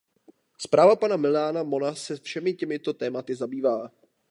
[0.57, 3.89] Zpráva pana Millána Mona se všemi těmito tématy zabývá.